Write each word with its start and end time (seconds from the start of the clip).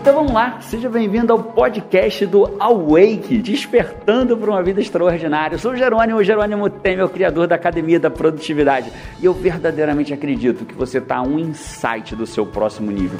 Então 0.00 0.14
vamos 0.14 0.32
lá, 0.32 0.58
seja 0.62 0.88
bem-vindo 0.88 1.30
ao 1.30 1.42
podcast 1.42 2.24
do 2.24 2.56
Awake, 2.58 3.36
despertando 3.36 4.34
para 4.34 4.50
uma 4.50 4.62
vida 4.62 4.80
extraordinária. 4.80 5.56
Eu 5.56 5.58
sou 5.58 5.72
o 5.72 5.76
Jerônimo, 5.76 6.18
o 6.18 6.24
Jerônimo 6.24 6.70
Temer, 6.70 7.04
o 7.04 7.08
criador 7.10 7.46
da 7.46 7.56
Academia 7.56 8.00
da 8.00 8.08
Produtividade, 8.08 8.90
e 9.20 9.26
eu 9.26 9.34
verdadeiramente 9.34 10.14
acredito 10.14 10.64
que 10.64 10.72
você 10.72 10.96
está 10.96 11.20
um 11.20 11.38
insight 11.38 12.16
do 12.16 12.26
seu 12.26 12.46
próximo 12.46 12.90
nível. 12.90 13.18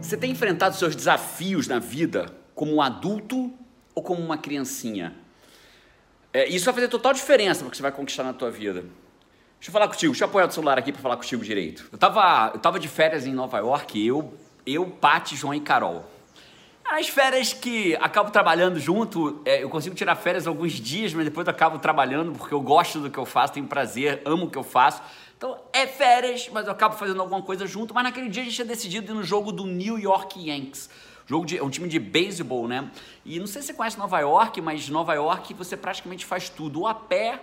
Você 0.00 0.16
tem 0.16 0.30
enfrentado 0.30 0.76
seus 0.76 0.94
desafios 0.94 1.66
na 1.66 1.80
vida 1.80 2.26
como 2.54 2.76
um 2.76 2.80
adulto 2.80 3.52
ou 3.96 4.02
como 4.02 4.20
uma 4.20 4.36
criancinha? 4.36 5.14
É, 6.32 6.46
isso 6.46 6.66
vai 6.66 6.74
fazer 6.74 6.88
total 6.88 7.14
diferença 7.14 7.60
para 7.60 7.68
o 7.68 7.70
que 7.70 7.76
você 7.78 7.82
vai 7.82 7.90
conquistar 7.90 8.22
na 8.22 8.34
tua 8.34 8.50
vida. 8.50 8.82
Deixa 8.82 9.70
eu 9.70 9.72
falar 9.72 9.88
contigo, 9.88 10.12
deixa 10.12 10.24
eu 10.24 10.28
apoiar 10.28 10.46
o 10.46 10.50
celular 10.52 10.78
aqui 10.78 10.92
para 10.92 11.00
falar 11.00 11.16
contigo 11.16 11.42
direito. 11.42 11.88
Eu 11.90 11.96
tava, 11.96 12.50
eu 12.52 12.60
tava 12.60 12.78
de 12.78 12.88
férias 12.88 13.26
em 13.26 13.32
Nova 13.32 13.56
York, 13.58 14.06
eu, 14.06 14.34
eu, 14.66 14.86
Paty, 14.86 15.34
João 15.34 15.54
e 15.54 15.60
Carol. 15.60 16.04
As 16.84 17.08
férias 17.08 17.54
que 17.54 17.96
acabo 17.96 18.30
trabalhando 18.30 18.78
junto, 18.78 19.40
é, 19.46 19.62
eu 19.62 19.70
consigo 19.70 19.96
tirar 19.96 20.14
férias 20.14 20.46
alguns 20.46 20.72
dias, 20.72 21.14
mas 21.14 21.24
depois 21.24 21.46
eu 21.46 21.50
acabo 21.50 21.78
trabalhando 21.78 22.32
porque 22.32 22.54
eu 22.54 22.60
gosto 22.60 23.00
do 23.00 23.10
que 23.10 23.18
eu 23.18 23.24
faço, 23.24 23.54
tenho 23.54 23.66
prazer, 23.66 24.20
amo 24.26 24.44
o 24.44 24.50
que 24.50 24.58
eu 24.58 24.62
faço. 24.62 25.02
Então 25.36 25.58
é 25.72 25.86
férias, 25.86 26.48
mas 26.52 26.66
eu 26.66 26.72
acabo 26.72 26.94
fazendo 26.96 27.20
alguma 27.20 27.42
coisa 27.42 27.66
junto. 27.66 27.94
Mas 27.94 28.04
naquele 28.04 28.28
dia 28.28 28.42
a 28.42 28.44
gente 28.44 28.54
tinha 28.54 28.66
decidido 28.66 29.10
ir 29.10 29.14
no 29.14 29.24
jogo 29.24 29.50
do 29.50 29.66
New 29.66 29.98
York 29.98 30.38
Yankees. 30.48 30.88
Jogo 31.26 31.44
de, 31.44 31.58
é 31.58 31.62
um 31.62 31.70
time 31.70 31.88
de 31.88 31.98
beisebol, 31.98 32.68
né? 32.68 32.90
E 33.24 33.40
não 33.40 33.46
sei 33.46 33.60
se 33.60 33.68
você 33.68 33.74
conhece 33.74 33.98
Nova 33.98 34.18
York, 34.20 34.60
mas 34.60 34.88
Nova 34.88 35.12
York 35.14 35.52
você 35.54 35.76
praticamente 35.76 36.24
faz 36.24 36.48
tudo, 36.48 36.80
ou 36.80 36.86
a 36.86 36.94
pé, 36.94 37.40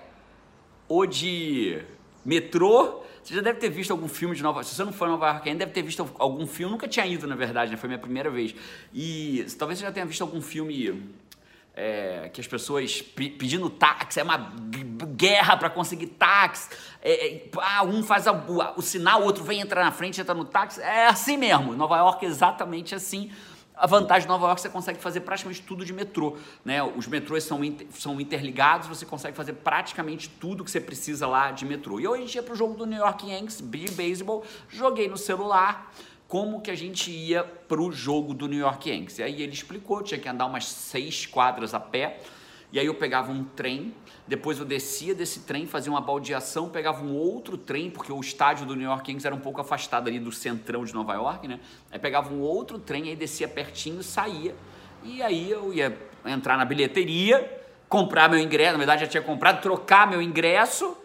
ou 0.88 1.06
de 1.06 1.82
metrô. 2.24 3.04
Você 3.22 3.36
já 3.36 3.42
deve 3.42 3.60
ter 3.60 3.70
visto 3.70 3.92
algum 3.92 4.08
filme 4.08 4.36
de 4.36 4.44
Nova 4.44 4.60
York. 4.60 4.70
Se 4.70 4.76
você 4.76 4.84
não 4.86 4.94
foi 4.94 5.08
a 5.08 5.12
Nova 5.12 5.28
York 5.28 5.50
ainda, 5.50 5.60
deve 5.60 5.72
ter 5.72 5.82
visto 5.82 6.10
algum 6.18 6.48
filme. 6.48 6.72
Nunca 6.72 6.88
tinha 6.88 7.06
ido, 7.06 7.28
na 7.28 7.36
verdade, 7.36 7.72
né? 7.72 7.78
Foi 7.78 7.88
minha 7.88 8.00
primeira 8.00 8.30
vez. 8.30 8.56
E 8.94 9.46
talvez 9.58 9.80
você 9.80 9.86
já 9.86 9.92
tenha 9.92 10.06
visto 10.06 10.22
algum 10.22 10.42
filme 10.42 11.04
é, 11.76 12.30
que 12.32 12.40
as 12.40 12.48
pessoas 12.48 13.02
pedindo 13.02 13.70
táxi, 13.70 14.20
é 14.20 14.24
uma 14.24 14.54
guerra 15.16 15.58
para 15.58 15.70
conseguir 15.70 16.08
táxi. 16.08 16.70
É, 17.02 17.28
é, 17.28 17.50
ah, 17.58 17.84
um 17.84 18.04
faz 18.04 18.28
a, 18.28 18.34
o, 18.34 18.80
o 18.80 18.82
sinal, 18.82 19.22
o 19.22 19.26
outro 19.26 19.44
vem 19.44 19.60
entrar 19.60 19.84
na 19.84 19.92
frente, 19.92 20.22
entra 20.22 20.34
no 20.34 20.46
táxi. 20.46 20.82
É 20.82 21.08
assim 21.08 21.38
mesmo. 21.38 21.76
Nova 21.76 21.98
York 21.98 22.26
é 22.26 22.30
exatamente 22.30 22.94
assim. 22.94 23.32
A 23.76 23.88
vantagem 23.88 24.24
de 24.24 24.28
Nova 24.28 24.46
York 24.48 24.62
você 24.62 24.70
consegue 24.70 25.00
fazer 25.00 25.22
praticamente 25.22 25.62
tudo 25.62 25.84
de 25.84 25.92
metrô. 25.92 26.38
Né? 26.64 26.84
Os 26.84 27.08
metrôs 27.08 27.44
são, 27.44 27.64
inter, 27.64 27.88
são 27.92 28.22
interligados, 28.22 28.88
você 28.88 29.06
consegue 29.06 29.36
fazer 29.36 29.54
praticamente 29.54 30.30
tudo 30.30 30.64
que 30.64 30.70
você 30.70 30.80
precisa 30.80 31.26
lá 31.28 31.52
de 31.52 31.66
metrô. 31.66 32.00
E 32.00 32.08
hoje 32.08 32.22
a 32.22 32.26
gente 32.26 32.36
ia 32.36 32.44
para 32.44 32.54
o 32.54 32.56
jogo 32.56 32.76
do 32.76 32.86
New 32.86 33.00
York 33.00 33.30
Yankees 33.30 33.62
de 33.62 33.92
beisebol, 33.92 34.46
joguei 34.70 35.08
no 35.08 35.18
celular 35.18 35.92
como 36.28 36.62
que 36.62 36.72
a 36.72 36.76
gente 36.76 37.12
ia 37.12 37.44
para 37.44 37.82
o 37.82 37.92
jogo 37.92 38.34
do 38.34 38.48
New 38.48 38.60
York 38.60 38.90
Yankees. 38.90 39.20
E 39.20 39.24
aí 39.24 39.42
ele 39.42 39.54
explicou, 39.54 40.02
tinha 40.02 40.20
que 40.20 40.28
andar 40.28 40.46
umas 40.46 40.66
seis 40.66 41.26
quadras 41.26 41.74
a 41.74 41.80
pé, 41.80 42.20
e 42.74 42.80
aí 42.80 42.88
eu 42.88 42.96
pegava 42.96 43.32
um 43.32 43.44
trem, 43.44 43.94
depois 44.28 44.58
eu 44.58 44.66
descia 44.66 45.14
desse 45.14 45.42
trem, 45.42 45.68
fazia 45.68 45.92
uma 45.92 46.02
baldeação, 46.02 46.70
pegava 46.70 47.06
um 47.06 47.14
outro 47.14 47.56
trem, 47.56 47.92
porque 47.92 48.12
o 48.12 48.20
estádio 48.20 48.66
do 48.66 48.76
New 48.76 48.90
York 48.90 49.12
Yankees 49.12 49.26
era 49.26 49.36
um 49.36 49.40
pouco 49.40 49.62
afastado 49.62 50.08
ali 50.08 50.20
do 50.20 50.32
centrão 50.32 50.84
de 50.84 50.92
Nova 50.92 51.14
York, 51.14 51.48
né? 51.48 51.60
Aí 51.92 52.00
pegava 52.00 52.34
um 52.34 52.40
outro 52.40 52.80
trem, 52.80 53.10
aí 53.10 53.16
descia 53.16 53.48
pertinho, 53.48 54.02
saía, 54.02 54.56
e 55.04 55.22
aí 55.22 55.52
eu 55.52 55.72
ia 55.72 55.96
entrar 56.26 56.58
na 56.58 56.66
bilheteria, 56.66 57.62
comprar 57.88 58.28
meu 58.28 58.40
ingresso, 58.40 58.72
na 58.72 58.80
verdade 58.80 59.02
já 59.02 59.08
tinha 59.08 59.22
comprado, 59.22 59.62
trocar 59.62 60.10
meu 60.10 60.20
ingresso, 60.20 60.98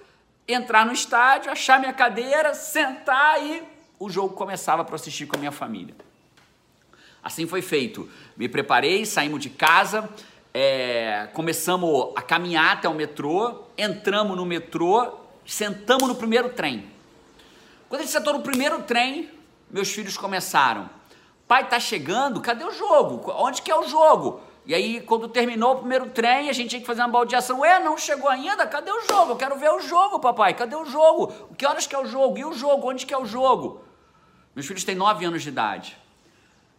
entrar 0.48 0.86
no 0.86 0.92
estádio, 0.92 1.52
achar 1.52 1.78
minha 1.78 1.92
cadeira, 1.92 2.54
sentar 2.54 3.44
e 3.44 3.62
o 3.98 4.08
jogo 4.08 4.32
começava 4.34 4.86
para 4.86 4.94
assistir 4.94 5.26
com 5.26 5.36
a 5.36 5.38
minha 5.38 5.52
família. 5.52 5.94
Assim 7.22 7.46
foi 7.46 7.60
feito. 7.60 8.08
Me 8.38 8.48
preparei, 8.48 9.04
saímos 9.04 9.42
de 9.42 9.50
casa, 9.50 10.08
é, 10.52 11.28
começamos 11.32 12.12
a 12.16 12.22
caminhar 12.22 12.76
até 12.76 12.88
o 12.88 12.94
metrô, 12.94 13.64
entramos 13.76 14.36
no 14.36 14.44
metrô, 14.44 15.18
sentamos 15.44 16.08
no 16.08 16.14
primeiro 16.14 16.50
trem. 16.50 16.90
Quando 17.88 18.00
a 18.00 18.04
gente 18.04 18.12
sentou 18.12 18.34
no 18.34 18.40
primeiro 18.40 18.82
trem, 18.82 19.30
meus 19.70 19.90
filhos 19.90 20.16
começaram. 20.16 20.90
Pai, 21.46 21.68
tá 21.68 21.80
chegando? 21.80 22.40
Cadê 22.40 22.64
o 22.64 22.70
jogo? 22.70 23.32
Onde 23.32 23.62
que 23.62 23.70
é 23.70 23.76
o 23.76 23.88
jogo? 23.88 24.40
E 24.66 24.74
aí, 24.74 25.00
quando 25.00 25.28
terminou 25.28 25.72
o 25.72 25.78
primeiro 25.78 26.10
trem, 26.10 26.50
a 26.50 26.52
gente 26.52 26.68
tinha 26.68 26.80
que 26.80 26.86
fazer 26.86 27.00
uma 27.00 27.08
baldeação. 27.08 27.60
Ué, 27.60 27.80
não 27.80 27.96
chegou 27.96 28.28
ainda? 28.28 28.66
Cadê 28.66 28.90
o 28.90 29.00
jogo? 29.06 29.32
Eu 29.32 29.36
quero 29.36 29.56
ver 29.56 29.70
o 29.70 29.80
jogo, 29.80 30.20
papai. 30.20 30.52
Cadê 30.52 30.76
o 30.76 30.84
jogo? 30.84 31.32
Que 31.56 31.64
horas 31.64 31.86
que 31.86 31.94
é 31.94 31.98
o 31.98 32.04
jogo? 32.04 32.36
E 32.36 32.44
o 32.44 32.52
jogo? 32.52 32.86
Onde 32.86 33.06
que 33.06 33.14
é 33.14 33.18
o 33.18 33.24
jogo? 33.24 33.82
Meus 34.54 34.66
filhos 34.66 34.84
têm 34.84 34.94
9 34.94 35.24
anos 35.24 35.42
de 35.42 35.48
idade. 35.48 35.96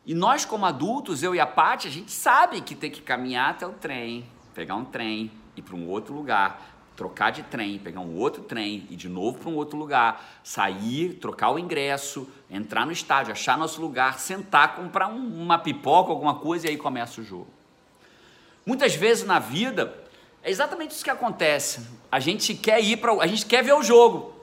E 0.09 0.15
nós, 0.15 0.43
como 0.43 0.65
adultos, 0.65 1.21
eu 1.21 1.35
e 1.35 1.39
a 1.39 1.45
Paty, 1.45 1.87
a 1.87 1.91
gente 1.91 2.11
sabe 2.11 2.61
que 2.61 2.73
tem 2.73 2.89
que 2.89 2.99
caminhar 2.99 3.51
até 3.51 3.67
o 3.67 3.73
trem, 3.73 4.25
pegar 4.55 4.73
um 4.73 4.83
trem, 4.83 5.31
ir 5.55 5.61
para 5.61 5.75
um 5.75 5.87
outro 5.87 6.15
lugar, 6.15 6.67
trocar 6.95 7.29
de 7.29 7.43
trem, 7.43 7.77
pegar 7.77 7.99
um 7.99 8.17
outro 8.17 8.41
trem, 8.41 8.87
ir 8.89 8.95
de 8.95 9.07
novo 9.07 9.37
para 9.37 9.49
um 9.49 9.55
outro 9.55 9.77
lugar, 9.77 10.39
sair, 10.43 11.13
trocar 11.21 11.51
o 11.51 11.59
ingresso, 11.59 12.27
entrar 12.49 12.87
no 12.87 12.91
estádio, 12.91 13.33
achar 13.33 13.55
nosso 13.55 13.79
lugar, 13.79 14.17
sentar, 14.17 14.77
comprar 14.77 15.09
um, 15.09 15.43
uma 15.43 15.59
pipoca, 15.59 16.09
alguma 16.09 16.33
coisa 16.33 16.65
e 16.65 16.71
aí 16.71 16.77
começa 16.77 17.21
o 17.21 17.23
jogo. 17.23 17.49
Muitas 18.65 18.95
vezes 18.95 19.23
na 19.27 19.37
vida 19.37 19.95
é 20.41 20.49
exatamente 20.49 20.89
isso 20.89 21.03
que 21.03 21.11
acontece. 21.11 21.85
A 22.11 22.19
gente 22.19 22.55
quer 22.55 22.83
ir 22.83 22.97
para, 22.97 23.13
a 23.13 23.27
gente 23.27 23.45
quer 23.45 23.63
ver 23.63 23.73
o 23.73 23.83
jogo. 23.83 24.38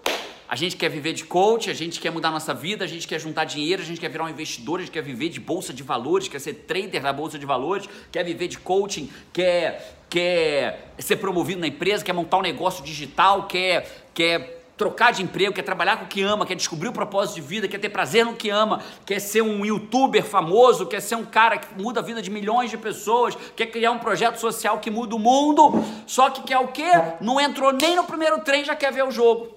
A 0.48 0.54
gente 0.54 0.76
quer 0.76 0.88
viver 0.88 1.12
de 1.12 1.24
coach, 1.24 1.68
a 1.68 1.74
gente 1.74 2.00
quer 2.00 2.10
mudar 2.10 2.30
nossa 2.30 2.54
vida, 2.54 2.84
a 2.84 2.86
gente 2.86 3.08
quer 3.08 3.18
juntar 3.18 3.44
dinheiro, 3.44 3.82
a 3.82 3.84
gente 3.84 4.00
quer 4.00 4.08
virar 4.08 4.24
um 4.24 4.28
investidor, 4.28 4.78
a 4.78 4.82
gente 4.82 4.92
quer 4.92 5.02
viver 5.02 5.28
de 5.28 5.40
bolsa 5.40 5.72
de 5.72 5.82
valores, 5.82 6.28
quer 6.28 6.38
ser 6.38 6.54
trader 6.54 7.02
da 7.02 7.12
bolsa 7.12 7.36
de 7.36 7.44
valores, 7.44 7.88
quer 8.12 8.24
viver 8.24 8.46
de 8.46 8.58
coaching, 8.58 9.10
quer, 9.32 9.96
quer 10.08 10.92
ser 10.98 11.16
promovido 11.16 11.60
na 11.60 11.66
empresa, 11.66 12.04
quer 12.04 12.12
montar 12.12 12.38
um 12.38 12.42
negócio 12.42 12.84
digital, 12.84 13.48
quer, 13.48 14.06
quer 14.14 14.56
trocar 14.76 15.12
de 15.12 15.22
emprego, 15.22 15.52
quer 15.52 15.62
trabalhar 15.62 15.96
com 15.96 16.04
o 16.04 16.08
que 16.08 16.22
ama, 16.22 16.46
quer 16.46 16.54
descobrir 16.54 16.88
o 16.88 16.92
propósito 16.92 17.36
de 17.36 17.40
vida, 17.40 17.66
quer 17.66 17.78
ter 17.78 17.88
prazer 17.88 18.24
no 18.24 18.34
que 18.34 18.48
ama, 18.48 18.82
quer 19.04 19.18
ser 19.18 19.42
um 19.42 19.64
youtuber 19.64 20.22
famoso, 20.22 20.86
quer 20.86 21.00
ser 21.00 21.16
um 21.16 21.24
cara 21.24 21.56
que 21.58 21.74
muda 21.80 21.98
a 21.98 22.02
vida 22.02 22.22
de 22.22 22.30
milhões 22.30 22.70
de 22.70 22.76
pessoas, 22.76 23.36
quer 23.56 23.66
criar 23.66 23.90
um 23.90 23.98
projeto 23.98 24.36
social 24.36 24.78
que 24.78 24.90
muda 24.90 25.16
o 25.16 25.18
mundo, 25.18 25.82
só 26.06 26.30
que 26.30 26.42
quer 26.42 26.58
o 26.58 26.68
quê? 26.68 26.90
Não 27.20 27.40
entrou 27.40 27.72
nem 27.72 27.96
no 27.96 28.04
primeiro 28.04 28.40
trem, 28.42 28.64
já 28.64 28.76
quer 28.76 28.92
ver 28.92 29.02
o 29.02 29.10
jogo. 29.10 29.55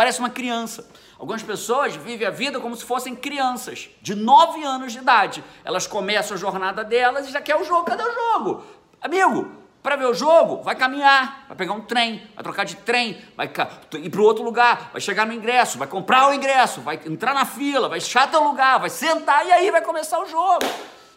Parece 0.00 0.18
uma 0.18 0.30
criança. 0.30 0.88
Algumas 1.18 1.42
pessoas 1.42 1.94
vivem 1.94 2.26
a 2.26 2.30
vida 2.30 2.58
como 2.58 2.74
se 2.74 2.86
fossem 2.86 3.14
crianças, 3.14 3.90
de 4.00 4.14
9 4.14 4.64
anos 4.64 4.92
de 4.92 4.98
idade. 4.98 5.44
Elas 5.62 5.86
começam 5.86 6.34
a 6.34 6.40
jornada 6.40 6.82
delas 6.82 7.28
e 7.28 7.30
já 7.30 7.38
quer 7.38 7.54
o 7.56 7.64
jogo. 7.64 7.84
Cadê 7.84 8.02
o 8.02 8.14
jogo? 8.14 8.64
Amigo, 8.98 9.52
para 9.82 9.96
ver 9.96 10.06
o 10.06 10.14
jogo, 10.14 10.62
vai 10.62 10.74
caminhar, 10.74 11.44
vai 11.48 11.54
pegar 11.54 11.74
um 11.74 11.82
trem, 11.82 12.26
vai 12.34 12.42
trocar 12.42 12.64
de 12.64 12.76
trem, 12.76 13.22
vai 13.36 13.52
ir 13.98 14.08
para 14.08 14.22
outro 14.22 14.42
lugar, 14.42 14.88
vai 14.90 15.02
chegar 15.02 15.26
no 15.26 15.34
ingresso, 15.34 15.76
vai 15.76 15.86
comprar 15.86 16.30
o 16.30 16.32
ingresso, 16.32 16.80
vai 16.80 16.98
entrar 17.04 17.34
na 17.34 17.44
fila, 17.44 17.86
vai 17.86 17.98
achar 17.98 18.30
teu 18.30 18.42
lugar, 18.42 18.80
vai 18.80 18.88
sentar 18.88 19.46
e 19.46 19.52
aí 19.52 19.70
vai 19.70 19.82
começar 19.82 20.18
o 20.18 20.24
jogo. 20.24 20.64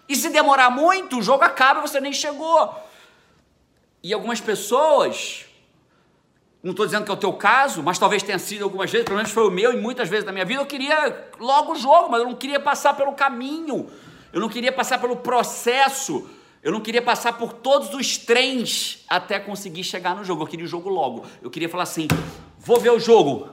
E 0.10 0.16
se 0.18 0.28
demorar 0.30 0.70
muito, 0.70 1.20
o 1.20 1.22
jogo 1.22 1.46
acaba 1.46 1.80
e 1.80 1.84
você 1.84 2.02
nem 2.02 2.12
chegou. 2.12 2.76
E 4.04 4.14
algumas 4.14 4.42
pessoas 4.42 5.46
não 6.64 6.72
estou 6.72 6.86
dizendo 6.86 7.04
que 7.04 7.12
é 7.12 7.14
o 7.14 7.18
teu 7.18 7.34
caso, 7.34 7.84
mas 7.84 8.00
talvez 8.00 8.24
tenha 8.24 8.40
sido 8.40 8.64
algumas 8.64 8.90
vezes, 8.90 9.04
pelo 9.04 9.18
menos 9.18 9.32
foi 9.32 9.46
o 9.46 9.52
meu 9.52 9.74
e 9.74 9.78
muitas 9.78 10.08
vezes 10.08 10.24
na 10.24 10.32
minha 10.32 10.46
vida. 10.46 10.62
Eu 10.62 10.66
queria 10.66 11.30
logo 11.38 11.74
o 11.74 11.76
jogo, 11.76 12.10
mas 12.10 12.22
eu 12.22 12.28
não 12.28 12.36
queria 12.36 12.60
passar 12.60 12.94
pelo 12.94 13.12
caminho, 13.12 13.88
eu 14.32 14.40
não 14.40 14.48
queria 14.48 14.72
passar 14.72 14.98
pelo 14.98 15.18
processo, 15.18 16.26
eu 16.64 16.72
não 16.72 16.80
queria 16.80 17.02
passar 17.02 17.34
por 17.34 17.52
todos 17.52 17.94
os 17.94 18.18
trens 18.18 19.04
até 19.10 19.38
conseguir 19.38 19.84
chegar 19.84 20.16
no 20.16 20.24
jogo. 20.24 20.44
Eu 20.44 20.48
queria 20.48 20.66
o 20.66 20.70
jogo 20.70 20.88
logo. 20.88 21.26
Eu 21.42 21.52
queria 21.52 21.68
falar 21.68 21.84
assim: 21.84 22.08
vou 22.58 22.80
ver 22.80 22.92
o 22.92 23.00
jogo. 23.00 23.50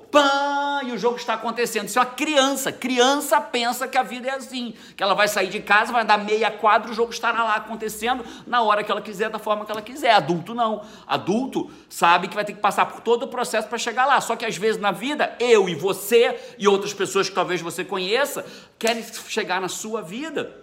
E 0.83 0.93
o 0.93 0.99
jogo 0.99 1.17
está 1.17 1.35
acontecendo. 1.35 1.89
Isso 1.89 1.99
é 1.99 2.03
uma 2.03 2.11
criança. 2.11 2.73
Criança 2.73 3.41
pensa 3.41 3.87
que 3.87 3.99
a 3.99 4.03
vida 4.03 4.29
é 4.29 4.33
assim. 4.33 4.75
Que 4.97 5.03
ela 5.03 5.15
vai 5.15 5.29
sair 5.29 5.49
de 5.49 5.61
casa, 5.61 5.93
vai 5.93 6.03
andar 6.03 6.19
meia 6.19 6.51
quadra, 6.51 6.91
o 6.91 6.95
jogo 6.95 7.13
estará 7.13 7.43
lá 7.45 7.57
acontecendo 7.57 8.25
na 8.47 8.63
hora 8.63 8.83
que 8.83 8.91
ela 8.91 9.01
quiser, 9.01 9.31
da 9.31 9.39
forma 9.39 9.65
que 9.65 9.73
ela 9.73 9.83
quiser. 9.83 10.13
Adulto 10.13 10.55
não. 10.55 10.85
Adulto 11.07 11.71
sabe 11.89 12.29
que 12.29 12.35
vai 12.35 12.45
ter 12.45 12.55
que 12.55 12.61
passar 12.61 12.87
por 12.87 13.01
todo 13.01 13.25
o 13.25 13.29
processo 13.29 13.69
para 13.69 13.79
chegar 13.79 14.07
lá. 14.07 14.21
Só 14.21 14.37
que 14.37 14.47
às 14.47 14.57
vezes 14.57 14.81
na 14.81 14.93
vida, 14.93 15.37
eu 15.39 15.69
e 15.69 15.75
você 15.75 16.39
e 16.59 16.67
outras 16.67 16.93
pessoas 16.93 17.29
que 17.29 17.35
talvez 17.35 17.61
você 17.61 17.85
conheça, 17.85 18.45
querem 18.79 19.05
chegar 19.29 19.61
na 19.61 19.69
sua 19.69 20.03
vida 20.03 20.61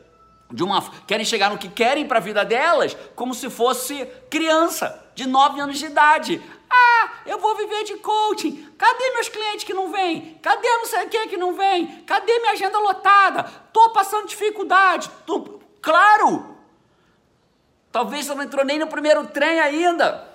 de 0.52 0.64
uma 0.64 0.82
querem 1.06 1.26
chegar 1.26 1.50
no 1.50 1.58
que 1.58 1.68
querem 1.68 2.08
para 2.08 2.20
a 2.20 2.22
vida 2.22 2.46
delas 2.46 2.96
como 3.16 3.34
se 3.34 3.50
fosse 3.50 4.06
criança 4.30 5.06
de 5.14 5.28
9 5.28 5.60
anos 5.60 5.78
de 5.78 5.86
idade. 5.86 6.42
Ah, 6.70 7.12
eu 7.26 7.40
vou 7.40 7.56
viver 7.56 7.84
de 7.84 7.96
coaching. 7.98 8.70
Cadê 8.78 9.12
meus 9.12 9.30
clientes 9.30 9.64
que 9.64 9.74
não 9.74 9.92
vêm? 9.92 10.38
Cadê 10.42 10.68
não 10.68 10.86
sei 10.86 11.06
o 11.06 11.10
que 11.10 11.28
que 11.28 11.38
não 11.38 11.54
vem? 11.54 12.04
Cadê 12.06 12.40
minha 12.40 12.52
agenda 12.52 12.78
lotada? 12.80 13.44
Tô 13.72 13.90
passando 13.92 14.28
dificuldade. 14.28 15.10
Tô... 15.26 15.60
Claro! 15.82 16.58
Talvez 17.92 18.26
você 18.26 18.36
não 18.36 18.44
entrou 18.44 18.66
nem 18.66 18.78
no 18.78 18.88
primeiro 18.88 19.26
trem 19.28 19.60
ainda. 19.60 20.28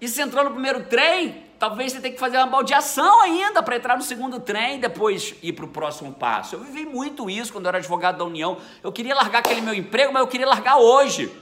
E 0.00 0.08
se 0.08 0.20
entrou 0.20 0.44
no 0.44 0.50
primeiro 0.50 0.84
trem, 0.84 1.44
talvez 1.58 1.92
você 1.92 2.00
tenha 2.00 2.12
que 2.12 2.20
fazer 2.20 2.36
uma 2.36 2.46
baldeação 2.46 3.22
ainda 3.22 3.62
para 3.62 3.76
entrar 3.76 3.96
no 3.96 4.02
segundo 4.02 4.38
trem 4.38 4.76
e 4.76 4.80
depois 4.80 5.34
ir 5.42 5.52
para 5.54 5.64
o 5.64 5.68
próximo 5.68 6.12
passo. 6.12 6.56
Eu 6.56 6.60
vivi 6.60 6.84
muito 6.84 7.30
isso 7.30 7.52
quando 7.52 7.64
eu 7.64 7.70
era 7.70 7.78
advogado 7.78 8.18
da 8.18 8.24
União. 8.24 8.58
Eu 8.82 8.92
queria 8.92 9.14
largar 9.14 9.38
aquele 9.38 9.60
meu 9.60 9.74
emprego, 9.74 10.12
mas 10.12 10.20
eu 10.20 10.28
queria 10.28 10.46
largar 10.46 10.76
hoje. 10.76 11.32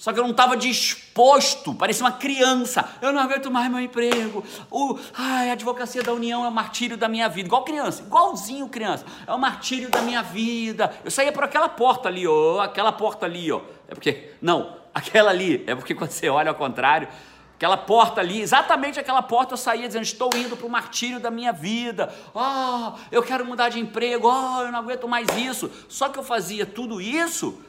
Só 0.00 0.14
que 0.14 0.18
eu 0.18 0.24
não 0.24 0.30
estava 0.30 0.56
disposto, 0.56 1.74
parecia 1.74 2.06
uma 2.06 2.12
criança. 2.12 2.88
Eu 3.02 3.12
não 3.12 3.20
aguento 3.20 3.50
mais 3.50 3.70
meu 3.70 3.80
emprego. 3.80 4.42
O, 4.70 4.98
ai, 5.12 5.50
a 5.50 5.52
advocacia 5.52 6.02
da 6.02 6.10
União 6.10 6.42
é 6.42 6.48
o 6.48 6.50
martírio 6.50 6.96
da 6.96 7.06
minha 7.06 7.28
vida. 7.28 7.48
Igual 7.48 7.64
criança, 7.64 8.00
igualzinho 8.00 8.66
criança. 8.66 9.04
É 9.26 9.30
o 9.34 9.38
martírio 9.38 9.90
da 9.90 10.00
minha 10.00 10.22
vida. 10.22 10.90
Eu 11.04 11.10
saía 11.10 11.30
por 11.30 11.44
aquela 11.44 11.68
porta 11.68 12.08
ali, 12.08 12.26
ó. 12.26 12.60
Aquela 12.60 12.90
porta 12.92 13.26
ali, 13.26 13.52
ó. 13.52 13.60
É 13.86 13.94
porque, 13.94 14.32
não, 14.40 14.78
aquela 14.94 15.28
ali. 15.28 15.62
É 15.66 15.74
porque 15.74 15.94
quando 15.94 16.12
você 16.12 16.30
olha 16.30 16.48
ao 16.48 16.54
contrário, 16.54 17.06
aquela 17.54 17.76
porta 17.76 18.22
ali, 18.22 18.40
exatamente 18.40 18.98
aquela 18.98 19.20
porta 19.20 19.52
eu 19.52 19.58
saía 19.58 19.86
dizendo: 19.86 20.04
Estou 20.04 20.30
indo 20.34 20.56
para 20.56 20.66
o 20.66 20.70
martírio 20.70 21.20
da 21.20 21.30
minha 21.30 21.52
vida. 21.52 22.10
Oh, 22.34 22.98
eu 23.12 23.22
quero 23.22 23.44
mudar 23.44 23.68
de 23.68 23.78
emprego. 23.78 24.28
Oh, 24.28 24.62
eu 24.62 24.72
não 24.72 24.78
aguento 24.78 25.06
mais 25.06 25.28
isso. 25.36 25.70
Só 25.90 26.08
que 26.08 26.18
eu 26.18 26.22
fazia 26.22 26.64
tudo 26.64 27.02
isso 27.02 27.68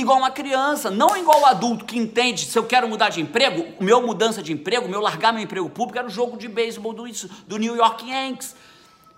igual 0.00 0.18
uma 0.18 0.30
criança, 0.30 0.90
não 0.90 1.16
igual 1.16 1.40
o 1.42 1.46
adulto 1.46 1.84
que 1.84 1.98
entende 1.98 2.44
se 2.44 2.58
eu 2.58 2.64
quero 2.64 2.88
mudar 2.88 3.10
de 3.10 3.20
emprego, 3.20 3.64
meu 3.80 4.02
mudança 4.02 4.42
de 4.42 4.52
emprego, 4.52 4.88
meu 4.88 5.00
largar 5.00 5.32
meu 5.32 5.42
emprego 5.42 5.68
público 5.70 5.98
era 5.98 6.06
o 6.06 6.10
jogo 6.10 6.36
de 6.36 6.48
beisebol 6.48 6.92
do, 6.92 7.04
do 7.46 7.56
New 7.56 7.76
York 7.76 8.08
Yankees. 8.08 8.56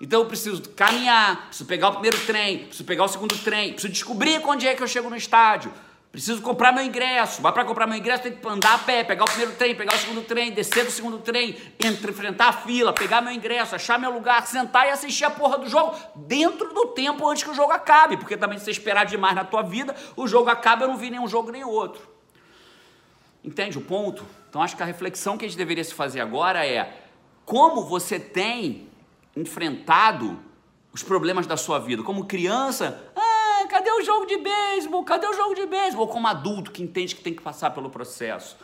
Então 0.01 0.21
eu 0.21 0.27
preciso 0.27 0.63
caminhar, 0.71 1.47
preciso 1.47 1.67
pegar 1.67 1.89
o 1.89 1.93
primeiro 1.93 2.19
trem, 2.27 2.59
preciso 2.59 2.85
pegar 2.85 3.05
o 3.05 3.09
segundo 3.09 3.37
trem, 3.39 3.73
preciso 3.73 3.93
descobrir 3.93 4.43
onde 4.45 4.69
é 4.69 4.75
que 4.75 4.83
eu 4.83 4.89
chego 4.89 5.09
no 5.09 5.17
estádio, 5.17 5.73
Preciso 6.11 6.41
comprar 6.41 6.73
meu 6.73 6.85
ingresso. 6.85 7.43
Mas 7.43 7.53
para 7.53 7.65
comprar 7.65 7.87
meu 7.87 7.97
ingresso 7.99 8.23
tem 8.23 8.33
que 8.33 8.49
andar 8.49 8.75
a 8.75 8.79
pé, 8.79 9.05
pegar 9.05 9.25
o 9.25 9.27
primeiro 9.27 9.53
trem, 9.53 9.75
pegar 9.75 9.95
o 9.95 9.99
segundo 9.99 10.23
trem, 10.23 10.51
descer 10.51 10.85
do 10.85 10.91
segundo 10.91 11.19
trem, 11.19 11.57
enfrentar 11.85 12.49
a 12.49 12.53
fila, 12.53 12.93
pegar 12.93 13.21
meu 13.21 13.33
ingresso, 13.33 13.75
achar 13.75 13.99
meu 13.99 14.11
lugar, 14.11 14.47
sentar 14.47 14.87
e 14.87 14.91
assistir 14.91 15.25
a 15.25 15.31
porra 15.31 15.59
do 15.59 15.69
jogo 15.69 15.95
dentro 16.15 16.73
do 16.73 16.87
tempo 16.87 17.29
antes 17.29 17.43
que 17.43 17.51
o 17.51 17.55
jogo 17.55 17.73
acabe. 17.73 18.17
Porque 18.17 18.37
também 18.37 18.59
se 18.59 18.65
você 18.65 18.71
esperar 18.71 19.05
demais 19.05 19.35
na 19.35 19.45
tua 19.45 19.63
vida, 19.63 19.95
o 20.17 20.27
jogo 20.27 20.49
acaba, 20.49 20.85
eu 20.85 20.89
não 20.89 20.97
vi 20.97 21.11
nenhum 21.11 21.29
jogo 21.29 21.51
nem 21.51 21.65
outro. 21.65 22.09
Entende 23.45 23.77
o 23.77 23.83
ponto? 23.83 24.25
Então 24.49 24.63
acho 24.63 24.75
que 24.75 24.83
a 24.83 24.87
reflexão 24.87 25.37
que 25.37 25.45
a 25.45 25.49
gente 25.49 25.59
deveria 25.59 25.85
se 25.85 25.93
fazer 25.95 26.21
agora 26.21 26.67
é 26.67 27.03
como 27.45 27.85
você 27.85 28.19
tem 28.19 28.89
enfrentado 29.37 30.39
os 30.93 31.03
problemas 31.03 31.47
da 31.47 31.57
sua 31.57 31.79
vida. 31.79 32.03
Como 32.03 32.25
criança, 32.25 33.13
cadê 33.67 33.91
o 33.91 34.03
jogo 34.03 34.27
de 34.27 34.37
beisebol? 34.39 35.05
Cadê 35.05 35.27
o 35.27 35.33
jogo 35.35 35.55
de 35.55 35.67
beisebol? 35.67 36.07
Ou 36.07 36.13
como 36.13 36.27
adulto 36.27 36.71
que 36.71 36.83
entende 36.83 37.15
que 37.15 37.23
tem 37.23 37.35
que 37.35 37.43
passar 37.43 37.71
pelo 37.71 37.91
processo. 37.91 38.57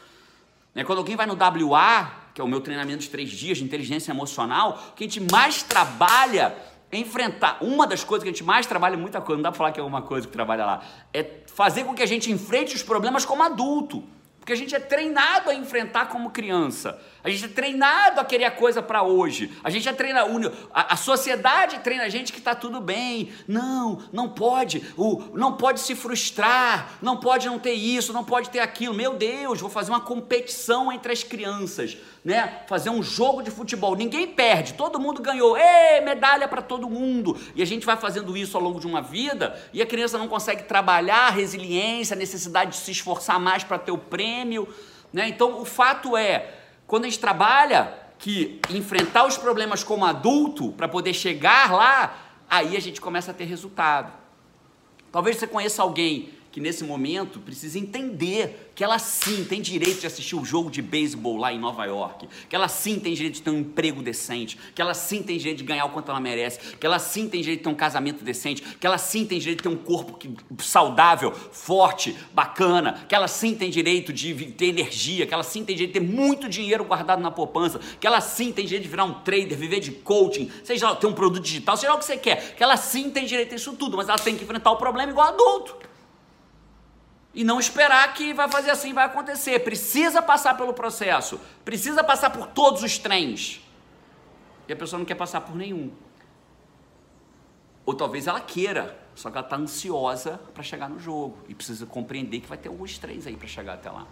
Né? 0.74 0.84
Quando 0.84 0.98
alguém 0.98 1.16
vai 1.16 1.26
no 1.26 1.34
WA, 1.34 2.10
que 2.34 2.40
é 2.40 2.44
o 2.44 2.48
meu 2.48 2.60
treinamento 2.60 3.02
de 3.02 3.10
três 3.10 3.30
dias 3.30 3.58
de 3.58 3.64
inteligência 3.64 4.10
emocional, 4.10 4.82
o 4.90 4.92
que 4.94 5.04
a 5.04 5.06
gente 5.06 5.20
mais 5.32 5.62
trabalha 5.62 6.56
é 6.90 6.98
enfrentar. 6.98 7.58
Uma 7.60 7.86
das 7.86 8.04
coisas 8.04 8.22
que 8.22 8.28
a 8.28 8.32
gente 8.32 8.44
mais 8.44 8.66
trabalha, 8.66 8.96
muita 8.96 9.20
coisa, 9.20 9.36
não 9.36 9.42
dá 9.42 9.50
para 9.50 9.58
falar 9.58 9.72
que 9.72 9.80
é 9.80 9.82
uma 9.82 10.02
coisa 10.02 10.26
que 10.26 10.32
trabalha 10.32 10.64
lá, 10.64 10.82
é 11.12 11.40
fazer 11.46 11.84
com 11.84 11.94
que 11.94 12.02
a 12.02 12.06
gente 12.06 12.30
enfrente 12.30 12.74
os 12.74 12.82
problemas 12.82 13.24
como 13.24 13.42
adulto. 13.42 14.04
Porque 14.38 14.52
a 14.52 14.56
gente 14.56 14.74
é 14.74 14.80
treinado 14.80 15.50
a 15.50 15.54
enfrentar 15.54 16.06
como 16.06 16.30
criança. 16.30 17.00
A 17.24 17.30
gente 17.30 17.44
é 17.44 17.48
treinado 17.48 18.20
a 18.20 18.24
querer 18.24 18.46
a 18.46 18.50
coisa 18.50 18.82
para 18.82 19.02
hoje. 19.04 19.52
A 19.62 19.70
gente 19.70 19.88
é 19.88 19.92
treinado. 19.92 20.52
A, 20.74 20.94
a 20.94 20.96
sociedade 20.96 21.78
treina 21.78 22.02
a 22.02 22.08
gente 22.08 22.32
que 22.32 22.40
está 22.40 22.52
tudo 22.52 22.80
bem. 22.80 23.30
Não, 23.46 24.02
não 24.12 24.28
pode. 24.28 24.82
O, 24.96 25.22
não 25.32 25.56
pode 25.56 25.78
se 25.80 25.94
frustrar. 25.94 26.98
Não 27.00 27.16
pode 27.16 27.46
não 27.46 27.60
ter 27.60 27.74
isso. 27.74 28.12
Não 28.12 28.24
pode 28.24 28.50
ter 28.50 28.58
aquilo. 28.58 28.92
Meu 28.92 29.14
Deus, 29.14 29.60
vou 29.60 29.70
fazer 29.70 29.92
uma 29.92 30.00
competição 30.00 30.92
entre 30.92 31.12
as 31.12 31.22
crianças. 31.22 31.96
Né? 32.24 32.62
Fazer 32.66 32.90
um 32.90 33.02
jogo 33.02 33.40
de 33.40 33.52
futebol. 33.52 33.94
Ninguém 33.94 34.26
perde. 34.26 34.74
Todo 34.74 34.98
mundo 34.98 35.22
ganhou. 35.22 35.56
Ê, 35.56 36.00
medalha 36.00 36.48
para 36.48 36.60
todo 36.60 36.90
mundo. 36.90 37.38
E 37.54 37.62
a 37.62 37.66
gente 37.66 37.86
vai 37.86 37.96
fazendo 37.96 38.36
isso 38.36 38.56
ao 38.56 38.62
longo 38.64 38.80
de 38.80 38.86
uma 38.86 39.00
vida. 39.00 39.56
E 39.72 39.80
a 39.80 39.86
criança 39.86 40.18
não 40.18 40.26
consegue 40.26 40.64
trabalhar 40.64 41.28
a 41.28 41.30
resiliência, 41.30 42.14
a 42.14 42.18
necessidade 42.18 42.72
de 42.72 42.76
se 42.78 42.90
esforçar 42.90 43.38
mais 43.38 43.62
para 43.62 43.78
ter 43.78 43.92
o 43.92 43.98
prêmio. 43.98 44.66
Né? 45.12 45.28
Então, 45.28 45.60
o 45.60 45.64
fato 45.64 46.16
é 46.16 46.61
quando 46.92 47.06
a 47.06 47.08
gente 47.08 47.20
trabalha 47.20 47.94
que 48.18 48.60
enfrentar 48.68 49.24
os 49.24 49.38
problemas 49.38 49.82
como 49.82 50.04
adulto 50.04 50.72
para 50.72 50.86
poder 50.86 51.14
chegar 51.14 51.72
lá, 51.72 52.14
aí 52.50 52.76
a 52.76 52.80
gente 52.80 53.00
começa 53.00 53.30
a 53.30 53.34
ter 53.34 53.44
resultado. 53.44 54.12
Talvez 55.10 55.38
você 55.38 55.46
conheça 55.46 55.80
alguém 55.80 56.28
que 56.52 56.60
nesse 56.60 56.84
momento 56.84 57.40
precisa 57.40 57.78
entender 57.78 58.70
que 58.74 58.84
ela 58.84 58.98
sim 58.98 59.44
tem 59.44 59.60
direito 59.60 60.00
de 60.00 60.06
assistir 60.06 60.36
o 60.36 60.44
jogo 60.44 60.70
de 60.70 60.82
beisebol 60.82 61.36
lá 61.36 61.52
em 61.52 61.58
Nova 61.58 61.84
York, 61.86 62.28
que 62.48 62.54
ela 62.54 62.68
sim 62.68 62.98
tem 62.98 63.14
direito 63.14 63.34
de 63.34 63.42
ter 63.42 63.50
um 63.50 63.60
emprego 63.60 64.02
decente, 64.02 64.58
que 64.74 64.80
ela 64.80 64.92
sim 64.92 65.22
tem 65.22 65.38
direito 65.38 65.58
de 65.58 65.64
ganhar 65.64 65.86
o 65.86 65.90
quanto 65.90 66.10
ela 66.10 66.20
merece, 66.20 66.76
que 66.76 66.86
ela 66.86 66.98
sim 66.98 67.26
tem 67.28 67.40
direito 67.40 67.60
de 67.60 67.64
ter 67.64 67.70
um 67.70 67.74
casamento 67.74 68.22
decente, 68.22 68.62
que 68.62 68.86
ela 68.86 68.98
sim 68.98 69.24
tem 69.24 69.38
direito 69.38 69.58
de 69.58 69.62
ter 69.62 69.68
um 69.68 69.76
corpo 69.76 70.16
que, 70.18 70.30
saudável, 70.62 71.32
forte, 71.32 72.14
bacana, 72.34 73.04
que 73.08 73.14
ela 73.14 73.28
sim 73.28 73.54
tem 73.54 73.70
direito 73.70 74.12
de 74.12 74.34
ter 74.52 74.66
energia, 74.66 75.26
que 75.26 75.32
ela 75.32 75.42
sim 75.42 75.64
tem 75.64 75.74
direito 75.74 75.94
de 75.94 76.06
ter 76.06 76.14
muito 76.14 76.48
dinheiro 76.48 76.84
guardado 76.84 77.22
na 77.22 77.30
poupança, 77.30 77.80
que 77.98 78.06
ela 78.06 78.20
sim 78.20 78.52
tem 78.52 78.66
direito 78.66 78.84
de 78.84 78.90
virar 78.90 79.04
um 79.04 79.14
trader, 79.14 79.56
viver 79.56 79.80
de 79.80 79.90
coaching, 79.90 80.50
seja 80.62 80.90
lá, 80.90 80.96
ter 80.96 81.06
um 81.06 81.14
produto 81.14 81.42
digital, 81.42 81.76
seja 81.78 81.90
lá 81.92 81.96
o 81.96 81.98
que 81.98 82.04
você 82.04 82.18
quer, 82.18 82.54
que 82.54 82.62
ela 82.62 82.76
sim 82.76 83.10
tem 83.10 83.24
direito 83.24 83.52
a 83.52 83.56
isso 83.56 83.72
tudo, 83.74 83.96
mas 83.96 84.08
ela 84.08 84.18
tem 84.18 84.36
que 84.36 84.44
enfrentar 84.44 84.70
o 84.70 84.76
problema 84.76 85.10
igual 85.10 85.28
adulto 85.28 85.91
e 87.34 87.44
não 87.44 87.58
esperar 87.58 88.12
que 88.14 88.34
vai 88.34 88.48
fazer 88.48 88.70
assim, 88.70 88.92
vai 88.92 89.04
acontecer. 89.04 89.60
Precisa 89.60 90.20
passar 90.20 90.56
pelo 90.56 90.74
processo, 90.74 91.40
precisa 91.64 92.04
passar 92.04 92.30
por 92.30 92.46
todos 92.48 92.82
os 92.82 92.98
trens. 92.98 93.60
E 94.68 94.72
a 94.72 94.76
pessoa 94.76 94.98
não 94.98 95.06
quer 95.06 95.14
passar 95.14 95.40
por 95.40 95.56
nenhum. 95.56 95.90
Ou 97.84 97.94
talvez 97.94 98.26
ela 98.26 98.40
queira, 98.40 98.98
só 99.14 99.30
que 99.30 99.36
ela 99.36 99.46
está 99.46 99.56
ansiosa 99.56 100.40
para 100.54 100.62
chegar 100.62 100.88
no 100.88 100.98
jogo 100.98 101.38
e 101.48 101.54
precisa 101.54 101.84
compreender 101.84 102.40
que 102.40 102.46
vai 102.46 102.58
ter 102.58 102.68
alguns 102.68 102.98
trens 102.98 103.26
aí 103.26 103.36
para 103.36 103.48
chegar 103.48 103.74
até 103.74 103.90
lá. 103.90 104.06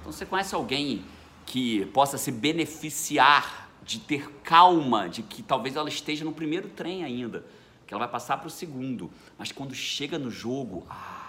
Então 0.00 0.12
você 0.12 0.24
conhece 0.24 0.54
alguém 0.54 1.04
que 1.44 1.86
possa 1.86 2.18
se 2.18 2.30
beneficiar 2.30 3.68
de 3.82 4.00
ter 4.00 4.28
calma, 4.42 5.08
de 5.08 5.22
que 5.22 5.42
talvez 5.42 5.76
ela 5.76 5.88
esteja 5.88 6.24
no 6.24 6.32
primeiro 6.32 6.68
trem 6.68 7.04
ainda, 7.04 7.44
que 7.86 7.94
ela 7.94 8.00
vai 8.00 8.10
passar 8.10 8.36
para 8.36 8.48
o 8.48 8.50
segundo, 8.50 9.10
mas 9.38 9.52
quando 9.52 9.74
chega 9.74 10.18
no 10.18 10.30
jogo, 10.30 10.84
ah, 10.90 11.25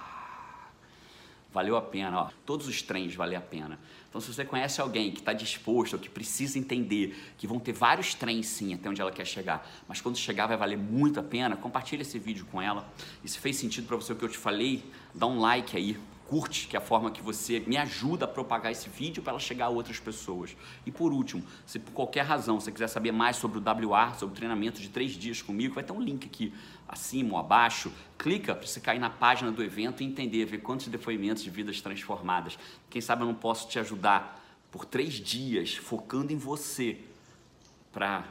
valeu 1.57 1.75
a 1.75 1.81
pena, 1.81 2.21
ó, 2.21 2.29
todos 2.45 2.67
os 2.67 2.83
trens 2.83 3.15
valem 3.15 3.35
a 3.35 3.41
pena. 3.41 3.79
Então, 4.07 4.21
se 4.21 4.31
você 4.31 4.45
conhece 4.45 4.79
alguém 4.79 5.11
que 5.11 5.19
está 5.19 5.33
disposto 5.33 5.93
ou 5.93 5.99
que 5.99 6.07
precisa 6.07 6.59
entender 6.59 7.17
que 7.35 7.47
vão 7.47 7.59
ter 7.59 7.73
vários 7.73 8.13
trens 8.13 8.45
sim 8.45 8.75
até 8.75 8.87
onde 8.87 9.01
ela 9.01 9.11
quer 9.11 9.25
chegar, 9.25 9.67
mas 9.87 9.99
quando 9.99 10.17
chegar 10.17 10.45
vai 10.45 10.55
valer 10.55 10.77
muito 10.77 11.19
a 11.19 11.23
pena, 11.23 11.57
compartilhe 11.57 12.03
esse 12.03 12.19
vídeo 12.19 12.45
com 12.51 12.61
ela. 12.61 12.87
E 13.23 13.27
se 13.27 13.39
fez 13.39 13.55
sentido 13.55 13.87
para 13.87 13.95
você 13.95 14.13
o 14.13 14.15
que 14.15 14.23
eu 14.23 14.29
te 14.29 14.37
falei, 14.37 14.85
dá 15.15 15.25
um 15.25 15.39
like 15.39 15.75
aí, 15.75 15.97
curte, 16.27 16.67
que 16.67 16.75
é 16.75 16.79
a 16.79 16.81
forma 16.81 17.09
que 17.09 17.21
você 17.21 17.61
me 17.61 17.77
ajuda 17.77 18.25
a 18.25 18.27
propagar 18.27 18.71
esse 18.71 18.89
vídeo 18.89 19.23
para 19.23 19.31
ela 19.31 19.39
chegar 19.39 19.65
a 19.65 19.69
outras 19.69 19.99
pessoas. 19.99 20.55
E 20.85 20.91
por 20.91 21.13
último, 21.13 21.43
se 21.65 21.79
por 21.79 21.91
qualquer 21.93 22.23
razão 22.23 22.59
você 22.59 22.71
quiser 22.71 22.87
saber 22.87 23.11
mais 23.11 23.37
sobre 23.37 23.57
o 23.57 23.89
WA, 23.89 24.13
sobre 24.13 24.33
o 24.33 24.35
treinamento 24.35 24.81
de 24.81 24.89
três 24.89 25.13
dias 25.13 25.41
comigo, 25.41 25.73
vai 25.73 25.83
ter 25.83 25.93
um 25.93 26.01
link 26.01 26.25
aqui 26.25 26.53
acima 26.87 27.33
ou 27.33 27.39
abaixo. 27.39 27.91
Clica 28.17 28.53
para 28.53 28.67
você 28.67 28.79
cair 28.79 28.99
na 28.99 29.09
página 29.09 29.51
do 29.51 29.63
evento 29.63 30.03
e 30.03 30.05
entender, 30.05 30.45
ver 30.45 30.59
quantos 30.59 30.87
depoimentos 30.87 31.43
de 31.43 31.49
vidas 31.49 31.81
transformadas. 31.81 32.59
Quem 32.89 33.01
sabe 33.01 33.23
eu 33.23 33.27
não 33.27 33.35
posso 33.35 33.67
te 33.67 33.79
ajudar 33.79 34.43
por 34.69 34.85
três 34.85 35.13
dias, 35.13 35.75
focando 35.75 36.33
em 36.33 36.37
você, 36.37 36.99
para 37.91 38.25